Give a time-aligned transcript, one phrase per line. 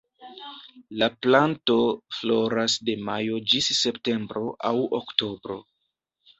[1.01, 1.75] La planto
[2.21, 5.63] floras de majo ĝis septembro aŭ oktobro.